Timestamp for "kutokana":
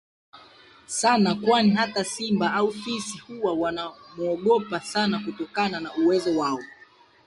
5.19-5.79